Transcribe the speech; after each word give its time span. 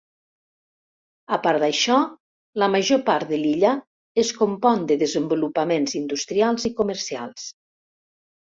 A 1.35 1.37
part 1.43 1.61
d'això, 1.63 1.97
la 2.63 2.69
major 2.77 3.01
part 3.11 3.29
de 3.33 3.39
l'illa 3.41 3.75
es 4.25 4.33
compon 4.41 4.83
de 4.93 4.97
desenvolupaments 5.05 5.97
industrials 6.01 6.67
i 6.71 6.77
comercials. 6.81 7.47